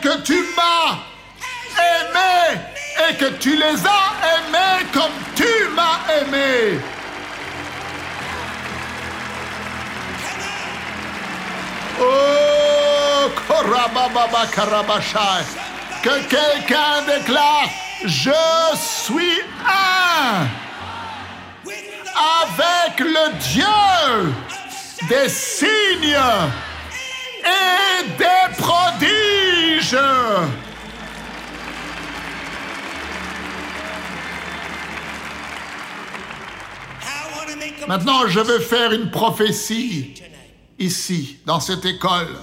que 0.03 0.23
tu 0.23 0.45
m'as 0.57 0.99
aimé 1.95 2.61
et 3.09 3.15
que 3.15 3.31
tu 3.39 3.57
les 3.57 3.87
as 3.87 4.09
aimés 4.35 4.87
comme 4.93 5.17
tu 5.35 5.69
m'as 5.75 6.01
aimé. 6.21 6.81
Oh. 12.01 12.43
Que 16.03 16.21
quelqu'un 16.29 17.03
déclare, 17.07 17.69
je 18.05 18.33
suis 18.75 19.41
un 19.65 20.47
avec 22.15 22.99
le 22.99 23.33
Dieu 23.39 24.35
des 25.09 25.29
signes 25.29 26.19
et 27.45 28.09
des 28.19 28.32
Maintenant, 37.93 38.27
je 38.27 38.41
veux 38.41 38.59
faire 38.59 38.93
une 38.93 39.11
prophétie 39.11 40.15
ici, 40.79 41.37
dans 41.45 41.61
cette 41.61 41.85
école, 41.85 42.39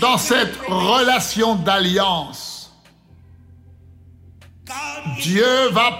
dans 0.00 0.18
cette 0.18 0.56
relation 0.66 1.54
d'alliance. 1.54 2.72
Dieu 5.20 5.68
va 5.70 5.98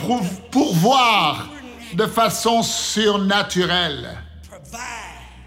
pourvoir 0.51 1.49
de 1.95 2.07
façon 2.07 2.65
surnaturelle. 2.65 4.19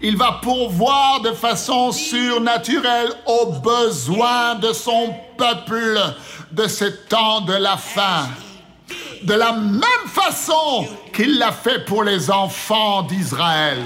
Il 0.00 0.16
va 0.16 0.40
pourvoir 0.42 1.20
de 1.20 1.32
façon 1.32 1.92
surnaturelle 1.92 3.12
aux 3.26 3.52
besoins 3.60 4.54
de 4.54 4.72
son 4.72 5.14
peuple 5.36 6.00
de 6.52 6.66
ce 6.66 6.86
temps 6.86 7.42
de 7.42 7.52
la 7.52 7.76
fin. 7.76 8.30
De 9.24 9.34
la 9.34 9.52
même 9.52 10.06
façon 10.06 10.88
qu'il 11.12 11.38
l'a 11.38 11.52
fait 11.52 11.84
pour 11.84 12.02
les 12.02 12.30
enfants 12.30 13.02
d'Israël. 13.02 13.78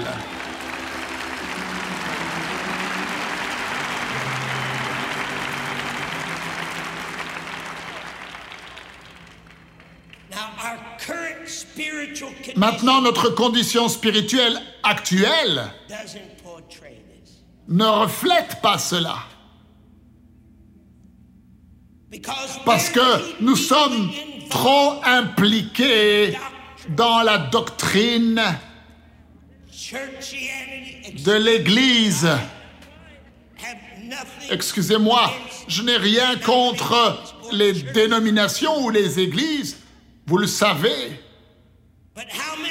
Maintenant, 12.55 13.01
notre 13.01 13.29
condition 13.29 13.87
spirituelle 13.87 14.59
actuelle 14.83 15.71
ne 17.67 17.85
reflète 17.85 18.61
pas 18.61 18.77
cela. 18.77 19.17
Parce 22.65 22.89
que 22.89 23.41
nous 23.43 23.55
sommes 23.55 24.09
trop 24.49 24.99
impliqués 25.03 26.37
dans 26.89 27.21
la 27.21 27.37
doctrine 27.37 28.41
de 31.25 31.31
l'Église. 31.33 32.27
Excusez-moi, 34.49 35.31
je 35.67 35.81
n'ai 35.81 35.97
rien 35.97 36.37
contre 36.37 37.21
les 37.51 37.73
dénominations 37.73 38.83
ou 38.83 38.89
les 38.89 39.19
églises, 39.19 39.77
vous 40.25 40.37
le 40.37 40.47
savez. 40.47 41.21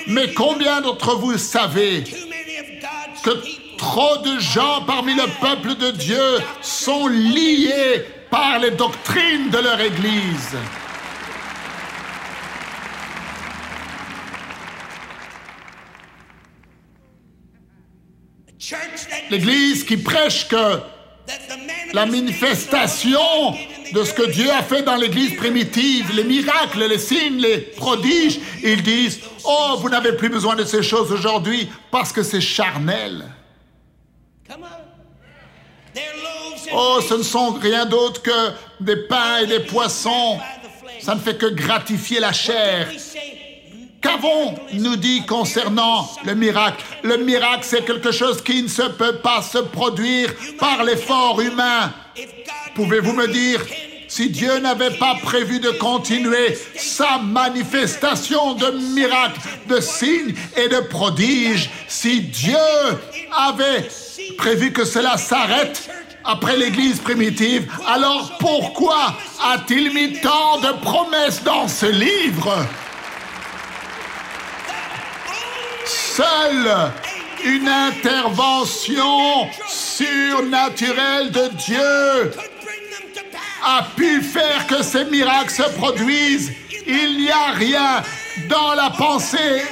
Mais 0.07 0.33
combien 0.33 0.81
d'entre 0.81 1.17
vous 1.17 1.37
savez 1.39 2.05
que 3.23 3.31
trop 3.77 4.17
de 4.19 4.39
gens 4.39 4.83
parmi 4.87 5.15
le 5.15 5.27
peuple 5.41 5.75
de 5.77 5.91
Dieu 5.91 6.39
sont 6.62 7.07
liés 7.09 8.05
par 8.31 8.59
les 8.59 8.71
doctrines 8.73 9.51
de 9.51 9.59
leur 9.59 9.81
église? 9.81 10.57
L'église 19.31 19.85
qui 19.85 19.96
prêche 19.96 20.48
que 20.48 20.81
la 21.92 22.07
manifestation 22.07 23.52
de 23.92 24.05
ce 24.05 24.12
que 24.12 24.31
Dieu 24.31 24.50
a 24.50 24.62
fait 24.62 24.83
dans 24.83 24.96
l'église 24.96 25.37
primitive, 25.37 26.14
les 26.14 26.24
miracles, 26.24 26.85
les 26.87 26.98
signes, 26.98 27.38
les 27.38 27.59
prodiges, 27.59 28.40
ils 28.62 28.83
disent, 28.83 29.20
oh, 29.44 29.76
vous 29.79 29.88
n'avez 29.88 30.12
plus 30.12 30.29
besoin 30.29 30.57
de 30.57 30.64
ces 30.64 30.83
choses 30.83 31.12
aujourd'hui 31.12 31.68
parce 31.90 32.12
que 32.12 32.22
c'est 32.22 32.40
charnel. 32.40 33.24
Oh, 36.72 37.00
ce 37.09 37.14
ne 37.14 37.22
sont 37.22 37.52
rien 37.52 37.87
d'autre 37.87 38.22
que 38.22 38.50
des 38.81 38.96
pains 38.96 39.38
et 39.38 39.46
des 39.46 39.61
poissons. 39.61 40.38
Ça 41.00 41.14
ne 41.14 41.20
fait 41.20 41.38
que 41.38 41.46
gratifier 41.46 42.20
la 42.20 42.33
chair. 42.33 42.88
We 44.05 44.11
say, 44.13 44.19
Qu'avons-nous 44.19 44.97
dit 44.97 45.25
concernant 45.27 46.09
le 46.25 46.35
miracle? 46.35 46.85
Le 47.03 47.17
miracle, 47.19 47.63
c'est 47.63 47.85
quelque 47.85 48.13
chose 48.13 48.43
qui 48.43 48.63
ne 48.63 48.69
se 48.69 48.83
peut 48.83 49.17
pas 49.17 49.43
se 49.43 49.59
produire 49.59 50.35
par 50.59 50.85
l'effort 50.85 51.41
humain. 51.41 51.93
Pouvez-vous 52.75 53.13
me 53.13 53.27
dire, 53.27 53.61
si 54.09 54.31
Dieu 54.31 54.59
n'avait 54.59 54.97
pas 54.99 55.17
prévu 55.23 55.61
de 55.61 55.71
continuer 55.71 56.57
sa 56.77 57.19
manifestation 57.19 58.55
de 58.55 58.71
miracles, 58.95 59.41
de 59.69 59.81
signes 59.81 60.35
et 60.57 60.69
de 60.69 60.81
prodiges, 60.89 61.71
si 61.89 62.21
Dieu 62.21 62.57
avait 63.37 63.89
prévu 64.39 64.73
que 64.73 64.85
cela 64.85 65.17
s'arrête 65.17 65.89
après 66.25 66.57
l'Église 66.57 67.01
primitive, 67.01 67.71
alors 67.87 68.37
pourquoi 68.39 69.17
a-t-il 69.43 69.93
mis 69.93 70.21
tant 70.21 70.61
de 70.61 70.81
promesses 70.81 71.43
dans 71.43 71.69
ce 71.69 71.87
livre? 71.87 72.67
Seule 76.16 76.92
une 77.44 77.68
intervention 77.68 79.50
surnaturelle 79.68 81.31
de 81.31 81.48
Dieu 81.48 82.33
a 83.62 83.83
pu 83.94 84.22
faire 84.22 84.66
que 84.66 84.83
ces 84.83 85.05
miracles 85.05 85.50
se 85.50 85.70
produisent. 85.76 86.52
Il 86.87 87.18
n'y 87.18 87.31
a 87.31 87.50
rien 87.52 88.02
dans 88.48 88.72
la 88.72 88.88
pensée 88.88 89.62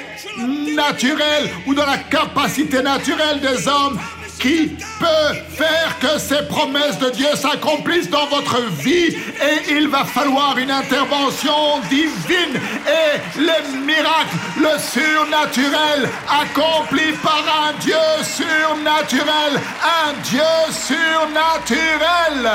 naturelle 0.74 1.48
ou 1.66 1.72
dans 1.72 1.86
la 1.86 1.96
capacité 1.96 2.82
naturelle 2.82 3.40
des 3.40 3.66
hommes 3.66 3.98
qui 4.44 4.76
peut 5.00 5.34
faire 5.56 5.98
que 6.00 6.18
ces 6.18 6.46
promesses 6.46 6.98
de 6.98 7.08
Dieu 7.08 7.34
s'accomplissent 7.34 8.10
dans 8.10 8.26
votre 8.26 8.60
vie 8.82 9.16
et 9.16 9.70
il 9.70 9.88
va 9.88 10.04
falloir 10.04 10.58
une 10.58 10.70
intervention 10.70 11.80
divine 11.88 12.60
et 12.86 13.40
les 13.40 13.78
miracles, 13.78 14.36
le 14.58 14.78
surnaturel 14.78 16.10
accompli 16.28 17.12
par 17.22 17.42
un 17.68 17.72
Dieu 17.80 17.94
surnaturel, 18.22 19.62
un 19.82 20.12
Dieu 20.28 20.42
surnaturel. 20.70 22.50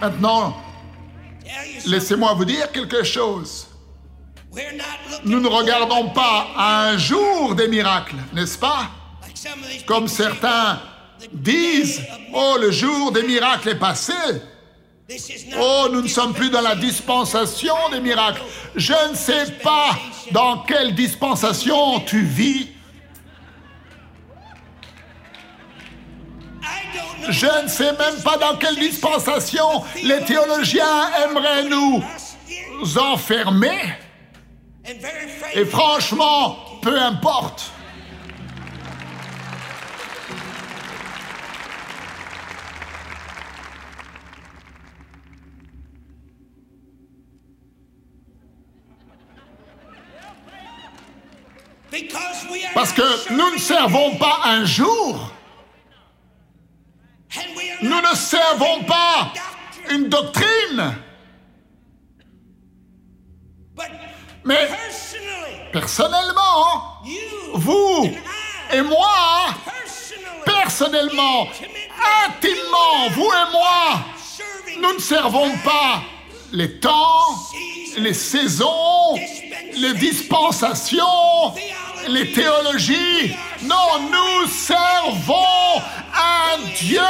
Maintenant, 0.00 0.56
laissez-moi 1.86 2.34
vous 2.34 2.44
dire 2.44 2.72
quelque 2.72 3.04
chose. 3.04 3.69
Nous 5.24 5.40
ne 5.40 5.48
regardons 5.48 6.08
pas 6.08 6.48
un 6.56 6.98
jour 6.98 7.54
des 7.54 7.68
miracles, 7.68 8.16
n'est-ce 8.32 8.58
pas? 8.58 8.90
Comme 9.86 10.08
certains 10.08 10.80
disent, 11.32 12.02
oh, 12.32 12.56
le 12.60 12.70
jour 12.70 13.12
des 13.12 13.22
miracles 13.22 13.70
est 13.70 13.78
passé. 13.78 14.12
Oh, 15.58 15.88
nous 15.92 16.02
ne 16.02 16.08
sommes 16.08 16.34
plus 16.34 16.50
dans 16.50 16.60
la 16.60 16.76
dispensation 16.76 17.74
des 17.90 18.00
miracles. 18.00 18.42
Je 18.76 19.10
ne 19.10 19.14
sais 19.14 19.52
pas 19.62 19.90
dans 20.30 20.58
quelle 20.58 20.94
dispensation 20.94 22.00
tu 22.00 22.22
vis. 22.22 22.68
Je 27.28 27.62
ne 27.62 27.68
sais 27.68 27.92
même 27.92 28.22
pas 28.24 28.36
dans 28.36 28.56
quelle 28.56 28.76
dispensation 28.76 29.84
les 30.02 30.24
théologiens 30.24 31.10
aimeraient 31.24 31.68
nous 31.68 32.02
enfermer. 32.98 33.80
Et 35.54 35.64
franchement, 35.64 36.56
peu 36.82 36.98
importe. 36.98 37.72
Parce 52.74 52.92
que 52.92 53.32
nous 53.32 53.52
ne 53.52 53.58
servons 53.58 54.16
pas 54.16 54.40
un 54.44 54.64
jour. 54.64 55.30
Nous 57.82 58.00
ne 58.00 58.14
servons 58.14 58.84
pas 58.84 59.32
une 59.90 60.08
doctrine. 60.08 60.94
Mais 64.44 64.68
personnellement, 65.72 67.00
vous 67.54 68.10
et 68.72 68.82
moi, 68.82 69.54
personnellement, 70.44 71.48
intimement, 72.26 73.08
vous 73.12 73.30
et 73.30 73.52
moi, 73.52 74.04
nous 74.80 74.94
ne 74.94 75.00
servons 75.00 75.50
pas 75.64 76.02
les 76.52 76.78
temps, 76.78 77.36
les 77.98 78.14
saisons, 78.14 79.16
les 79.74 79.94
dispensations, 79.94 81.54
les 82.08 82.32
théologies. 82.32 83.36
Non, 83.62 84.08
nous 84.10 84.46
servons 84.48 85.82
un 86.14 86.58
Dieu 86.78 87.00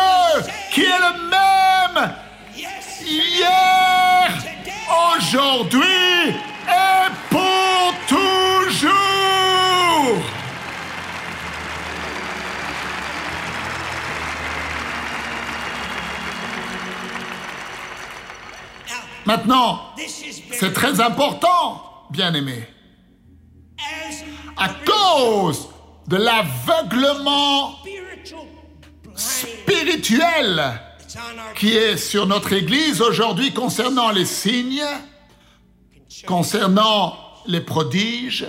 qui 0.73 0.83
est 0.83 0.99
le 0.99 1.31
même 1.31 2.15
hier, 3.05 4.33
aujourd'hui 5.17 6.35
et 6.69 7.11
pour 7.31 7.95
toujours. 8.81 10.23
Maintenant, 19.27 19.95
c'est 20.53 20.73
très 20.73 21.01
important, 21.01 22.07
bien-aimé. 22.11 22.67
À 24.57 24.69
cause 24.69 25.69
de 26.09 26.17
l'aveuglement 26.17 27.77
spirituel 29.15 30.81
qui 31.57 31.77
est 31.77 31.97
sur 31.97 32.27
notre 32.27 32.53
Église 32.53 33.01
aujourd'hui 33.01 33.53
concernant 33.53 34.11
les 34.11 34.25
signes, 34.25 34.83
concernant 36.27 37.17
les 37.47 37.61
prodiges, 37.61 38.47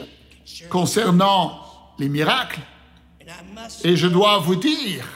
concernant 0.69 1.59
les 1.99 2.09
miracles. 2.09 2.61
Et 3.83 3.95
je 3.95 4.07
dois 4.07 4.39
vous 4.39 4.55
dire, 4.55 5.07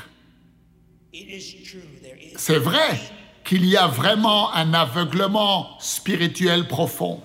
c'est 2.36 2.60
vrai 2.60 3.00
qu'il 3.44 3.66
y 3.66 3.76
a 3.78 3.88
vraiment 3.88 4.54
un 4.54 4.74
aveuglement 4.74 5.80
spirituel 5.80 6.68
profond. 6.68 7.24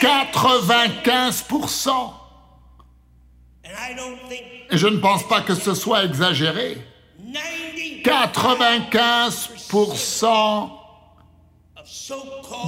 95%. 0.00 2.12
Et 4.70 4.78
je 4.78 4.86
ne 4.86 4.98
pense 4.98 5.26
pas 5.28 5.40
que 5.42 5.54
ce 5.54 5.74
soit 5.74 6.04
exagéré. 6.04 6.78
95% 8.02 10.70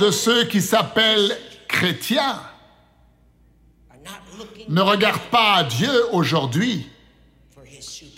de 0.00 0.10
ceux 0.10 0.44
qui 0.44 0.60
s'appellent 0.60 1.34
chrétiens 1.72 2.40
ne 4.68 4.80
regardent 4.80 5.30
pas 5.30 5.64
Dieu 5.64 5.90
aujourd'hui 6.12 6.88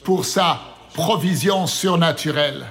pour 0.05 0.27
sa 0.27 0.61
provision 0.93 1.67
surnaturelle. 1.67 2.67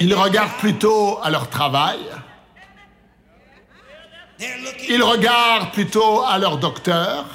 Ils 0.00 0.14
regardent 0.14 0.58
plutôt 0.58 1.18
à 1.22 1.30
leur 1.30 1.48
travail. 1.50 2.00
Ils 4.88 5.02
regardent 5.02 5.72
plutôt 5.72 6.22
à 6.22 6.38
leur 6.38 6.58
docteur. 6.58 7.26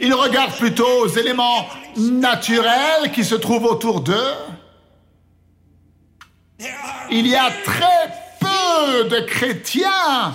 Ils 0.00 0.14
regardent 0.14 0.56
plutôt 0.56 1.02
aux 1.02 1.08
éléments 1.08 1.66
naturels 1.96 3.10
qui 3.12 3.24
se 3.24 3.34
trouvent 3.34 3.64
autour 3.64 4.00
d'eux. 4.00 4.34
Il 7.10 7.26
y 7.26 7.34
a 7.34 7.50
très 7.64 8.08
peu 8.40 9.08
de 9.08 9.20
chrétiens 9.20 10.34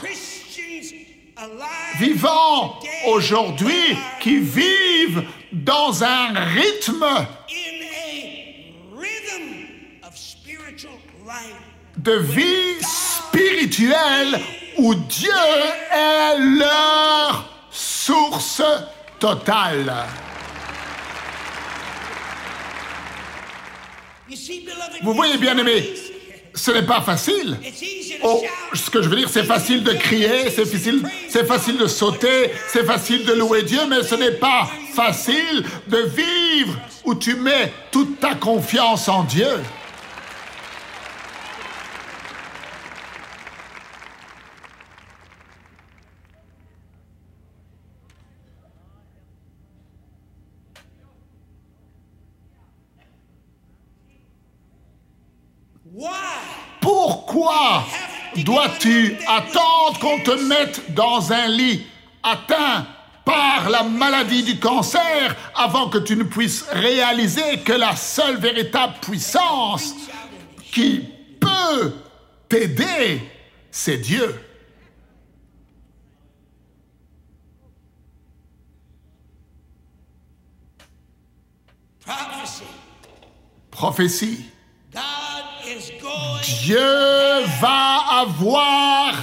vivants 1.98 2.80
aujourd'hui 3.08 3.98
qui 4.20 4.40
vivent 4.40 5.24
dans 5.52 6.04
un 6.04 6.34
rythme 6.34 7.06
de 11.98 12.14
vie 12.14 12.82
spirituelle 12.82 14.40
où 14.78 14.96
Dieu 14.96 15.32
est 15.92 16.38
leur 16.38 17.50
source 17.72 18.62
totale. 19.20 19.94
Vous 25.02 25.14
voyez, 25.14 25.38
bien 25.38 25.58
aimé, 25.58 25.94
ce 26.60 26.72
n'est 26.72 26.84
pas 26.84 27.02
facile. 27.02 27.58
Oh, 28.24 28.44
ce 28.74 28.90
que 28.90 29.02
je 29.02 29.08
veux 29.08 29.16
dire, 29.16 29.30
c'est 29.30 29.46
facile 29.46 29.84
de 29.84 29.94
crier, 29.94 30.50
c'est 30.50 30.66
facile, 30.66 31.02
c'est 31.30 31.48
facile 31.48 31.78
de 31.78 31.88
sauter, 31.88 32.52
c'est 32.68 32.86
facile 32.86 33.26
de 33.26 33.34
louer 33.34 33.64
Dieu, 33.64 33.80
mais 33.90 34.04
ce 34.04 34.16
n'est 34.16 34.32
pas 34.34 34.70
facile 34.94 35.64
de 35.88 35.98
vivre 35.98 36.78
où 37.06 37.16
tu 37.16 37.36
mets 37.36 37.72
toute 37.92 38.20
ta 38.20 38.36
confiance 38.36 39.08
en 39.08 39.24
Dieu. 39.24 39.48
Pourquoi 57.40 57.86
dois-tu 58.36 59.16
attendre 59.26 59.98
qu'on 60.02 60.20
te 60.20 60.32
mette 60.32 60.94
dans 60.94 61.32
un 61.32 61.48
lit 61.48 61.88
atteint 62.22 62.86
par 63.24 63.70
la 63.70 63.84
maladie 63.84 64.44
du 64.44 64.60
cancer 64.60 65.38
avant 65.56 65.88
que 65.88 66.00
tu 66.00 66.18
ne 66.18 66.24
puisses 66.24 66.66
réaliser 66.70 67.60
que 67.60 67.72
la 67.72 67.96
seule 67.96 68.36
véritable 68.40 68.96
puissance 69.02 69.96
qui 70.70 71.06
peut 71.40 71.94
t'aider, 72.50 73.22
c'est 73.72 74.00
Dieu? 74.00 74.38
Prophétie. 83.72 84.49
Dieu 86.64 86.80
va 87.62 88.22
avoir 88.22 89.14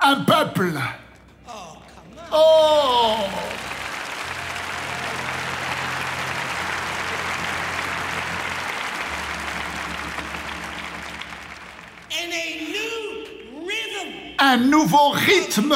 un 0.00 0.16
peuple. 0.20 0.72
Oh 2.32 3.16
un 14.38 14.56
nouveau 14.58 15.10
rythme 15.10 15.74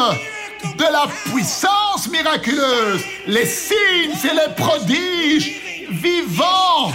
de 0.76 0.84
la 0.84 1.06
puissance 1.30 2.08
miraculeuse. 2.10 3.02
Les 3.26 3.46
signes 3.46 4.12
et 4.24 4.34
les 4.34 4.54
prodiges 4.54 5.86
vivants 5.90 6.92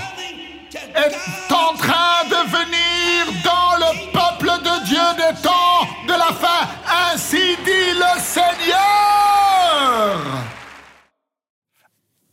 est 0.95 1.51
en 1.51 1.73
train 1.75 2.23
de 2.29 2.49
venir 2.49 2.92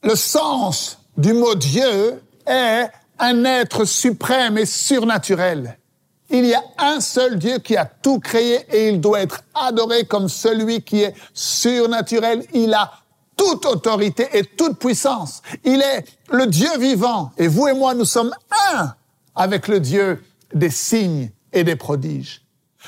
Le 0.02 0.14
sens 0.14 0.98
du 1.16 1.32
mot 1.32 1.54
Dieu 1.54 2.22
est 2.46 2.88
un 3.18 3.44
être 3.44 3.84
suprême 3.84 4.56
et 4.56 4.66
surnaturel. 4.66 5.78
Il 6.30 6.46
y 6.46 6.54
a 6.54 6.62
un 6.78 7.00
seul 7.00 7.38
Dieu 7.38 7.58
qui 7.58 7.76
a 7.76 7.84
tout 7.84 8.20
créé 8.20 8.64
et 8.70 8.88
il 8.88 9.00
doit 9.00 9.20
être 9.20 9.42
adoré 9.54 10.04
comme 10.04 10.28
celui 10.28 10.82
qui 10.82 11.02
est 11.02 11.14
surnaturel. 11.34 12.46
Il 12.54 12.72
a 12.72 12.92
toute 13.36 13.66
autorité 13.66 14.28
et 14.32 14.44
toute 14.44 14.78
puissance. 14.78 15.42
Il 15.64 15.82
est 15.82 16.04
le 16.30 16.46
Dieu 16.46 16.70
vivant 16.78 17.32
et 17.36 17.48
vous 17.48 17.68
et 17.68 17.74
moi, 17.74 17.94
nous 17.94 18.04
sommes 18.04 18.34
un 18.72 18.94
avec 19.34 19.68
le 19.68 19.80
Dieu 19.80 20.22
des 20.54 20.70
signes 20.70 21.30
et 21.52 21.64
des 21.64 21.76
prodiges. 21.76 22.42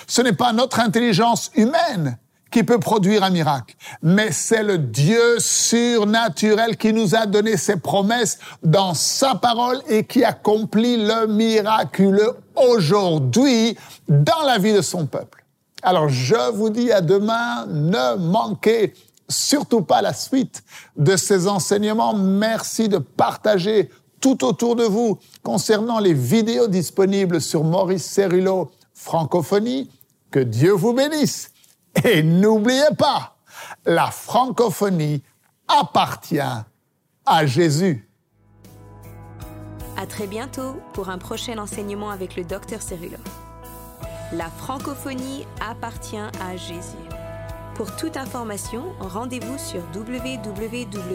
Ce 0.07 0.23
n'est 0.23 0.33
pas 0.33 0.53
notre 0.53 0.81
intelligence 0.81 1.51
humaine 1.55 2.19
qui 2.53 2.63
peut 2.63 2.79
produire 2.79 3.25
un 3.25 3.31
miracle, 3.31 3.75
mais 4.03 4.31
c'est 4.31 4.63
le 4.63 4.79
Dieu 4.79 5.39
surnaturel 5.39 6.77
qui 6.77 6.93
nous 6.93 7.15
a 7.15 7.27
donné 7.27 7.57
ses 7.57 7.77
promesses 7.77 8.39
dans 8.63 8.95
sa 8.95 9.35
parole 9.35 9.81
et 9.89 10.05
qui 10.05 10.23
accomplit 10.23 10.99
le 10.99 11.27
miraculeux 11.27 12.37
aujourd'hui 12.55 13.77
dans 14.09 14.43
la 14.47 14.59
vie 14.59 14.75
de 14.75 14.83
son 14.83 15.07
peuple. 15.07 15.45
Alors 15.83 16.09
je 16.09 16.53
vous 16.53 16.71
dis 16.71 16.93
à 16.93 17.01
demain, 17.01 17.67
ne 17.67 18.17
manquez 18.17 18.95
surtout 19.29 19.83
pas 19.83 20.03
la 20.03 20.13
suite 20.13 20.63
de 20.97 21.17
ces 21.17 21.49
enseignements. 21.49 22.15
Merci 22.15 22.89
de 22.89 22.99
partager 22.99 23.91
tout 24.21 24.45
autour 24.45 24.77
de 24.77 24.85
vous 24.85 25.19
concernant 25.43 25.99
les 25.99 26.15
vidéos 26.15 26.69
disponibles 26.69 27.41
sur 27.41 27.65
Maurice 27.65 28.05
Cerullo 28.05 28.71
Francophonie. 28.95 29.91
Que 30.31 30.41
Dieu 30.41 30.73
vous 30.73 30.93
bénisse. 30.93 31.52
Et 32.05 32.23
n'oubliez 32.23 32.95
pas, 32.97 33.37
la 33.85 34.11
francophonie 34.11 35.23
appartient 35.69 36.39
à 37.27 37.47
Jésus. 37.47 38.09
À 39.97 40.07
très 40.07 40.27
bientôt 40.27 40.81
pour 40.95 41.11
un 41.11 41.19
prochain 41.19 41.59
enseignement 41.59 42.11
avec 42.11 42.37
le 42.37 42.45
Dr 42.45 42.81
Cerullo. 42.81 43.19
La 44.33 44.49
francophonie 44.49 45.47
appartient 45.61 46.17
à 46.17 46.57
Jésus. 46.57 46.97
Pour 47.75 47.95
toute 47.97 48.17
information, 48.17 48.93
rendez-vous 49.01 49.59
sur 49.59 49.83
www.mcwe.fr. 49.95 51.13